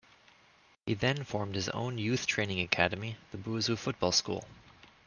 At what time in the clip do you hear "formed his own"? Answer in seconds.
1.23-1.99